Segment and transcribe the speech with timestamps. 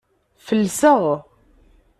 [0.45, 1.01] Felseɣ.